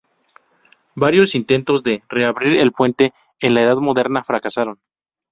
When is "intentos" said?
1.35-1.83